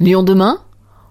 [0.00, 0.58] Lyon demain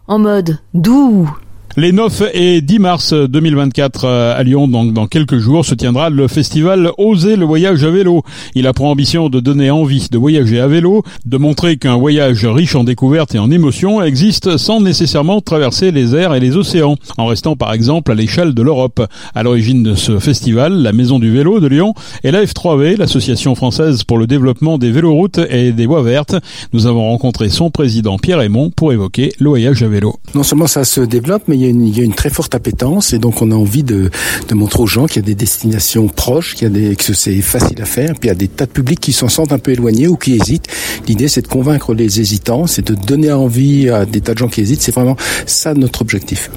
[0.08, 1.30] En mode doux
[1.80, 6.10] les 9 et 10 mars 2024 euh, à Lyon, donc dans quelques jours, se tiendra
[6.10, 8.24] le festival Oser le voyage à vélo.
[8.56, 12.48] Il a pour ambition de donner envie de voyager à vélo, de montrer qu'un voyage
[12.48, 16.96] riche en découvertes et en émotions existe sans nécessairement traverser les airs et les océans,
[17.20, 19.06] en restant par exemple à l'échelle de l'Europe.
[19.36, 23.54] À l'origine de ce festival, la Maison du Vélo de Lyon et la F3V, l'association
[23.54, 26.38] française pour le développement des véloroutes et des voies vertes.
[26.74, 30.16] Nous avons rencontré son président Pierre Aymon pour évoquer le voyage à vélo.
[30.34, 32.56] Non seulement ça se développe, mais il y a il y a une très forte
[32.56, 34.10] appétence et donc on a envie de,
[34.48, 37.14] de montrer aux gens qu'il y a des destinations proches, qu'il y a des, que
[37.14, 38.12] c'est facile à faire.
[38.12, 40.16] Puis il y a des tas de publics qui s'en sentent un peu éloignés ou
[40.16, 40.68] qui hésitent.
[41.08, 44.48] L'idée c'est de convaincre les hésitants, c'est de donner envie à des tas de gens
[44.48, 44.82] qui hésitent.
[44.82, 46.50] C'est vraiment ça notre objectif.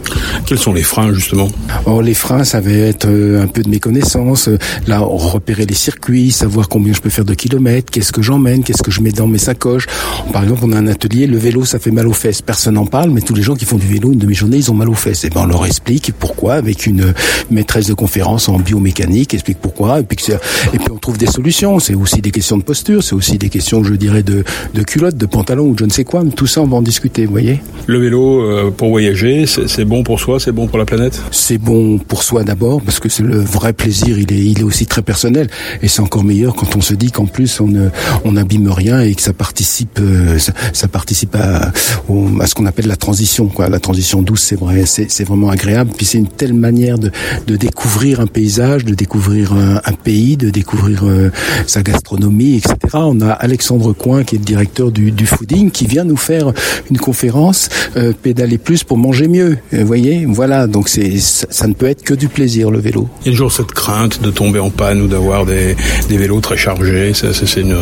[0.47, 1.49] Quels sont les freins justement?
[1.87, 4.49] Oh, Les freins, ça va être euh, un peu de méconnaissance.
[4.87, 8.83] Là, repérer les circuits, savoir combien je peux faire de kilomètres, qu'est-ce que j'emmène, qu'est-ce
[8.83, 9.87] que je mets dans mes sacoches.
[10.33, 12.43] Par exemple, on a un atelier, le vélo, ça fait mal aux fesses.
[12.43, 14.75] Personne n'en parle, mais tous les gens qui font du vélo une demi-journée, ils ont
[14.75, 17.15] mal aux Et ben, on leur explique pourquoi avec une
[17.51, 20.19] maîtresse de conférence en biomécanique, explique pourquoi, et puis,
[20.73, 21.79] et puis on trouve des solutions.
[21.79, 25.17] C'est aussi des questions de posture, c'est aussi des questions, je dirais, de, de culotte,
[25.17, 26.23] de pantalon ou je ne sais quoi.
[26.25, 27.61] Mais tout ça, on va en discuter, vous voyez.
[27.87, 31.21] Le vélo euh, pour voyager, c'est bon pour soi, c'est bon pour la planète?
[31.31, 34.65] C'est bon pour soi d'abord, parce que c'est le vrai plaisir, il est, il est
[34.65, 35.49] aussi très personnel.
[35.83, 37.89] Et c'est encore meilleur quand on se dit qu'en plus, on ne,
[38.25, 40.39] on n'abîme rien et que ça participe, euh,
[40.73, 41.73] ça, participe à,
[42.41, 43.69] à ce qu'on appelle la transition, quoi.
[43.69, 45.91] La transition douce, c'est vrai, c'est vraiment agréable.
[45.97, 47.11] Puis c'est une telle manière de,
[47.47, 51.31] de, découvrir un paysage, de découvrir un, un pays, de découvrir euh,
[51.67, 52.77] sa gastronomie, etc.
[52.95, 56.53] On a Alexandre Coin, qui est le directeur du, du fooding, qui vient nous faire
[56.91, 59.59] une conférence euh, pédaler plus pour manger mieux.
[59.73, 60.67] Vous voyez, voilà.
[60.67, 63.09] Donc c'est ça, ne peut être que du plaisir le vélo.
[63.23, 65.77] Il y a toujours cette crainte de tomber en panne ou d'avoir des,
[66.09, 67.13] des vélos très chargés.
[67.15, 67.77] C'est une,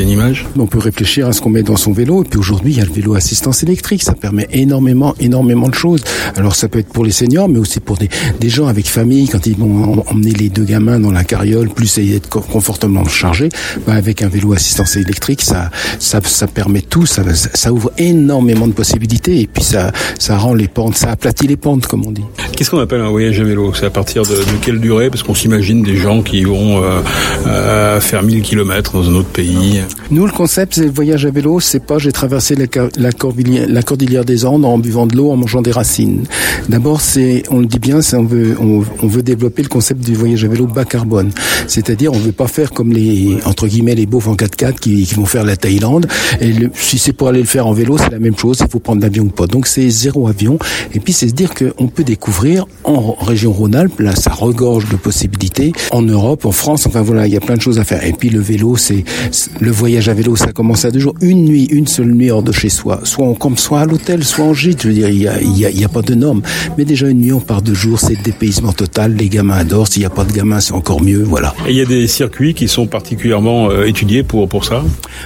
[0.00, 0.46] une image?
[0.58, 2.22] On peut réfléchir à ce qu'on met dans son vélo.
[2.22, 4.02] Et puis aujourd'hui, il y a le vélo assistance électrique.
[4.02, 6.02] Ça permet énormément, énormément de choses.
[6.36, 8.08] Alors ça peut être pour les seniors, mais aussi pour des,
[8.40, 11.98] des gens avec famille, quand ils vont emmener les deux gamins dans la carriole, plus
[11.98, 13.48] être confortablement chargé,
[13.86, 18.66] bah avec un vélo assistance électrique, ça, ça, ça permet tout, ça, ça ouvre énormément
[18.66, 22.10] de possibilités, et puis ça, ça rend les pentes, ça aplatit les pentes, comme on
[22.10, 22.24] dit.
[22.56, 23.72] Qu'est-ce qu'on appelle un voyage à vélo?
[23.74, 25.10] C'est à partir de, de, quelle durée?
[25.10, 27.00] Parce qu'on s'imagine des gens qui vont euh,
[27.46, 29.82] euh, faire 1000 km dans un autre pays.
[30.10, 33.66] Nous, le concept, c'est le voyage à vélo, c'est pas j'ai traversé la, la, cordillère,
[33.68, 36.19] la cordillère des Andes en buvant de l'eau, en mangeant des racines.
[36.68, 40.44] D'abord, c'est, on le dit bien, on veut, on, veut développer le concept du voyage
[40.44, 41.30] à vélo bas carbone.
[41.66, 45.24] C'est-à-dire, on veut pas faire comme les, entre guillemets, les beaufs en 4x4 qui, vont
[45.24, 46.06] faire la Thaïlande.
[46.40, 48.58] Et si c'est pour aller le faire en vélo, c'est la même chose.
[48.60, 49.46] Il faut prendre l'avion ou pas.
[49.46, 50.58] Donc, c'est zéro avion.
[50.94, 54.96] Et puis, c'est se dire qu'on peut découvrir en région Rhône-Alpes, là, ça regorge de
[54.96, 55.72] possibilités.
[55.90, 58.04] En Europe, en France, enfin voilà, il y a plein de choses à faire.
[58.04, 59.04] Et puis, le vélo, c'est,
[59.60, 61.14] le voyage à vélo, ça commence à deux jours.
[61.20, 63.00] Une nuit, une seule nuit hors de chez soi.
[63.04, 64.82] Soit on campe, soit à l'hôtel, soit en gîte.
[64.82, 66.42] Je veux dire, il y a, y y a pas de normes.
[66.78, 69.14] Mais déjà, une nuit, on part deux jours, c'est le dépaysement total.
[69.14, 69.88] Les gamins adorent.
[69.88, 71.22] S'il n'y a pas de gamins, c'est encore mieux.
[71.22, 71.54] Voilà.
[71.66, 74.82] Et il y a des circuits qui sont particulièrement euh, étudiés pour pour ça?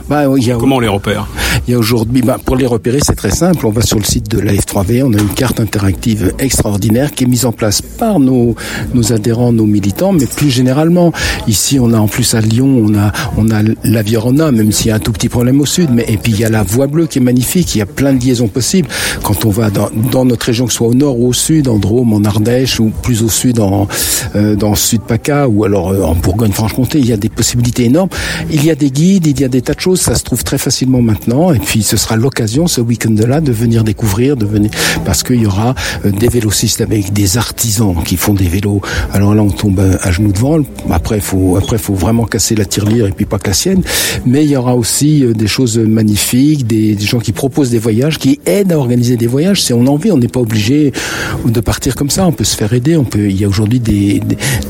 [0.08, 1.26] Bah, il y a, Comment on les repère?
[1.66, 3.66] Il y a aujourd'hui, bah, pour les repérer, c'est très simple.
[3.66, 5.02] On va sur le site de la F3V.
[5.02, 8.54] On a une carte interactive extraordinaire qui est mise en place par nos
[8.92, 11.12] nos adhérents, nos militants, mais plus généralement.
[11.48, 14.88] Ici, on a en plus à Lyon, on a on a la Virona, même s'il
[14.88, 15.90] y a un tout petit problème au sud.
[15.90, 17.74] Mais et puis il y a la Voie Bleue qui est magnifique.
[17.74, 18.88] Il y a plein de liaisons possibles.
[19.22, 21.78] Quand on va dans, dans notre région, que soit au nord ou au sud, en
[21.78, 23.86] Drôme, en Ardèche ou plus au sud en
[24.34, 28.08] euh, dans Sud PACA ou alors euh, en Bourgogne-Franche-Comté, il y a des possibilités énormes.
[28.50, 30.42] Il y a des guides, il y a des tas de choses, ça se trouve
[30.42, 34.70] très facilement maintenant et puis ce sera l'occasion ce week-end-là de venir découvrir, de venir
[35.04, 38.80] parce qu'il y aura euh, des vélocistes avec des artisans qui font des vélos.
[39.12, 40.58] Alors là on tombe à genoux devant.
[40.90, 43.82] Après faut après faut vraiment casser la tirelire et puis pas que la sienne.
[44.26, 48.18] Mais il y aura aussi des choses magnifiques, des, des gens qui proposent des voyages,
[48.18, 49.62] qui aident à organiser des voyages.
[49.62, 52.26] Si on a envie, on n'est pas obligé de partir comme ça.
[52.26, 52.96] On peut se faire aider.
[52.96, 53.30] On peut.
[53.30, 54.20] Il y a aujourd'hui des,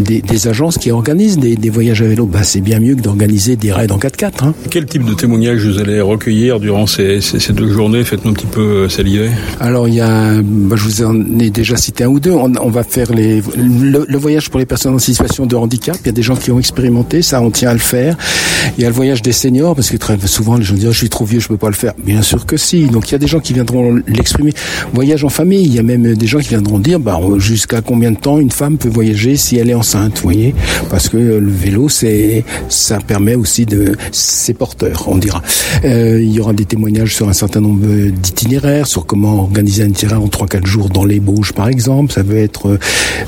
[0.00, 2.26] des, des, agences qui organisent des, des voyages à vélo.
[2.26, 4.44] Bah, c'est bien mieux que d'organiser des raids en 4x4.
[4.44, 4.54] Hein.
[4.70, 8.04] Quel type de témoignages vous allez recueillir durant ces, ces, ces deux journées?
[8.04, 9.30] Faites-nous un petit peu saliver.
[9.60, 12.32] Alors il y a, bah, je vous en ai déjà cité un ou deux.
[12.32, 15.96] On, on va faire les, le, le, voyage pour les personnes en situation de handicap.
[16.02, 17.40] Il y a des gens qui ont expérimenté ça.
[17.40, 18.16] On tient à le faire.
[18.76, 20.92] Il y a le voyage des seniors parce que très souvent les gens disent oh,
[20.92, 21.92] je suis trop vieux, je peux pas le faire.
[21.98, 22.86] Bien sûr que si.
[22.86, 24.52] Donc il y a des gens qui viendront l'exprimer.
[24.92, 25.64] Voyage en famille.
[25.64, 28.50] Il y a même des gens qui viendront dire, bah, jusqu'à combien de temps une
[28.50, 30.54] femme peut voyager si elle est enceinte, vous voyez?
[30.90, 35.42] Parce que le vélo, c'est, ça permet aussi de, c'est porteur, on dira.
[35.84, 39.88] Euh, il y aura des témoignages sur un certain nombre d'itinéraires, sur comment organiser un
[39.88, 42.12] itinéraire en 3-4 jours dans les Bauges, par exemple.
[42.12, 42.78] Ça veut être euh,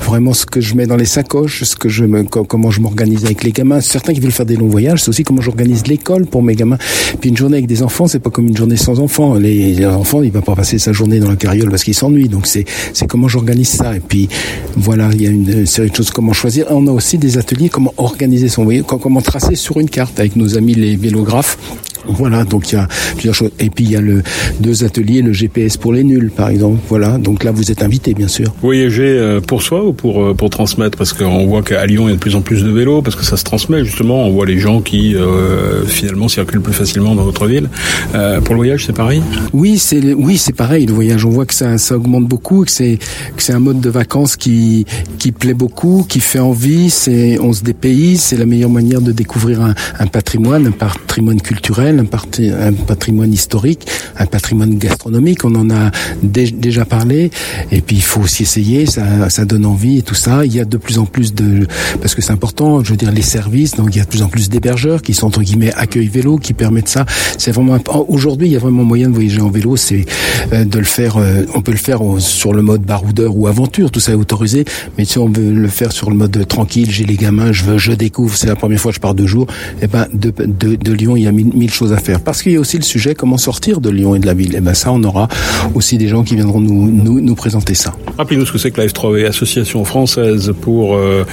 [0.03, 3.25] vraiment ce que je mets dans les sacoches, ce que je me, comment je m'organise
[3.25, 3.81] avec les gamins.
[3.81, 6.77] Certains qui veulent faire des longs voyages, c'est aussi comment j'organise l'école pour mes gamins.
[7.19, 9.35] Puis une journée avec des enfants, c'est pas comme une journée sans enfants.
[9.35, 12.29] Les, enfants, il va pas passer sa journée dans la carriole parce qu'il s'ennuie.
[12.29, 13.95] Donc c'est, c'est comment j'organise ça.
[13.95, 14.29] Et puis
[14.75, 16.65] voilà, il y a une série de choses comment choisir.
[16.69, 20.35] On a aussi des ateliers comment organiser son voyage, comment tracer sur une carte avec
[20.35, 21.57] nos amis les vélographes
[22.07, 23.51] voilà, donc il y a plusieurs choses.
[23.59, 24.23] Et puis il y a le
[24.59, 26.79] deux ateliers, le GPS pour les nuls, par exemple.
[26.89, 28.53] Voilà, donc là vous êtes invité, bien sûr.
[28.61, 30.97] Voyager euh, pour soi ou pour euh, pour transmettre?
[30.97, 33.15] Parce qu'on voit qu'à Lyon il y a de plus en plus de vélos, parce
[33.15, 34.25] que ça se transmet justement.
[34.25, 37.69] On voit les gens qui euh, finalement circulent plus facilement dans notre ville.
[38.11, 39.21] pour le voyage, c'est pareil?
[39.53, 40.85] Oui, c'est oui, c'est pareil.
[40.85, 42.97] Le voyage, on voit que ça ça augmente beaucoup, que c'est
[43.35, 44.85] que c'est un mode de vacances qui
[45.19, 46.89] qui plaît beaucoup, qui fait envie.
[46.89, 51.41] C'est on se dépayse, c'est la meilleure manière de découvrir un, un patrimoine, un patrimoine
[51.41, 55.45] culturel un, patrimoine historique, un patrimoine gastronomique.
[55.45, 55.91] On en a
[56.23, 57.31] déjà parlé.
[57.71, 58.85] Et puis il faut aussi essayer.
[58.85, 60.45] Ça, ça donne envie et tout ça.
[60.45, 61.67] Il y a de plus en plus de
[62.01, 62.83] parce que c'est important.
[62.83, 63.75] Je veux dire les services.
[63.75, 66.37] Donc il y a de plus en plus d'hébergeurs qui sont entre guillemets accueil vélo
[66.37, 67.05] qui permettent ça.
[67.37, 67.77] C'est vraiment
[68.07, 69.75] aujourd'hui il y a vraiment moyen de voyager en vélo.
[69.75, 70.05] C'est
[70.53, 71.17] euh, de le faire.
[71.17, 73.91] Euh, on peut le faire sur le mode baroudeur ou aventure.
[73.91, 74.65] Tout ça est autorisé.
[74.97, 77.77] Mais si on veut le faire sur le mode tranquille, j'ai les gamins, je veux,
[77.77, 78.35] je découvre.
[78.35, 79.47] C'est la première fois que je pars deux jours.
[79.81, 82.21] Et eh ben de, Lyon il y a mille choses à faire.
[82.21, 84.55] Parce qu'il y a aussi le sujet comment sortir de Lyon et de la ville.
[84.55, 85.27] Et ben ça, on aura
[85.75, 87.93] aussi des gens qui viendront nous, nous, nous présenter ça.
[88.17, 91.23] Rappelez-nous ce que c'est que la F3V, Association française pour euh,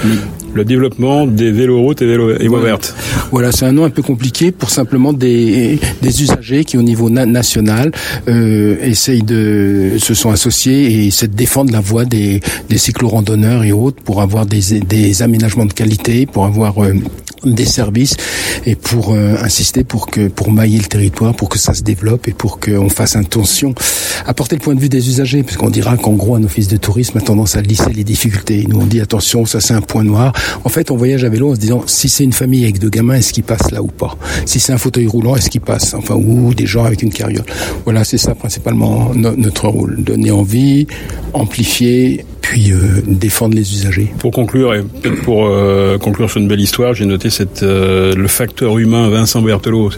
[0.53, 2.95] le développement des véloroutes et vélos et voies vertes.
[3.31, 7.09] Voilà, c'est un nom un peu compliqué pour simplement des, des usagers qui, au niveau
[7.09, 7.91] national,
[8.27, 13.63] euh, essayent de se sont associés et essaient de défendre la voie des, des cyclo-randonneurs
[13.63, 16.93] et autres pour avoir des, des aménagements de qualité, pour avoir euh,
[17.53, 18.15] des services
[18.65, 22.27] et pour euh, insister pour que pour mailler le territoire, pour que ça se développe
[22.27, 23.75] et pour qu'on fasse attention,
[24.25, 26.77] apporter le point de vue des usagers, parce qu'on dira qu'en gros un office de
[26.77, 28.65] tourisme a tendance à lisser les difficultés.
[28.67, 30.33] Nous on dit attention, ça c'est un point noir.
[30.63, 32.89] En fait, on voyage à vélo en se disant si c'est une famille avec deux
[32.89, 34.17] gamins, est-ce qu'il passe là ou pas?
[34.45, 37.45] Si c'est un fauteuil roulant, est-ce qu'il passe Enfin, ou des gens avec une carriole.
[37.83, 40.87] Voilà, c'est ça principalement notre rôle donner envie,
[41.33, 44.13] amplifier puis euh, défendre les usagers.
[44.19, 44.83] Pour conclure, et
[45.23, 49.41] pour euh, conclure sur une belle histoire, j'ai noté cette, euh, le facteur humain Vincent
[49.41, 49.89] Berthelot.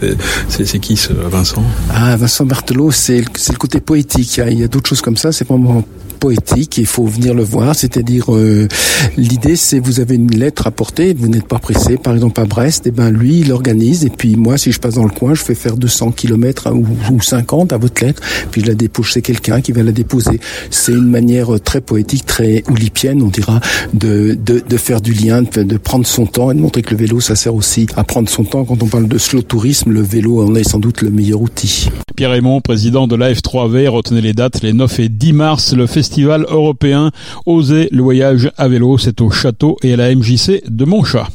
[0.48, 1.62] C'est qui ce Vincent?
[1.90, 4.38] Ah, Vincent Berthelot, c'est le, le côté poétique.
[4.38, 5.30] Il y a, a d'autres choses comme ça.
[5.30, 5.84] C'est vraiment
[6.18, 8.68] poétique, il faut venir le voir, c'est-à-dire euh,
[9.16, 12.44] l'idée c'est vous avez une lettre à porter, vous n'êtes pas pressé, par exemple à
[12.44, 15.10] Brest, et eh ben lui il organise et puis moi si je passe dans le
[15.10, 18.74] coin, je fais faire 200 km ou, ou 50 à votre lettre, puis je la
[18.74, 20.40] dépose chez quelqu'un qui va la déposer.
[20.70, 23.60] C'est une manière très poétique, très oulipienne, on dira,
[23.94, 26.96] de, de, de faire du lien, de, prendre son temps et de montrer que le
[26.96, 28.64] vélo ça sert aussi à prendre son temps.
[28.64, 31.90] Quand on parle de slow tourisme, le vélo en est sans doute le meilleur outil.
[32.18, 35.86] Pierre Raymond, président de la F3V, retenez les dates, les 9 et 10 mars, le
[35.86, 37.12] festival européen
[37.46, 41.28] Oser le voyage à vélo, c'est au château et à la MJC de Montchat.